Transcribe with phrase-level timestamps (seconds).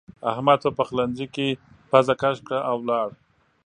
[0.31, 1.47] احمد په پخلنځ کې
[1.89, 3.09] پزه کش کړه او ولاړ.